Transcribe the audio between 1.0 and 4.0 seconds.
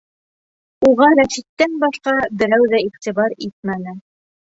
Рәшиттән башҡа берәү ҙә иғтибар итмәне.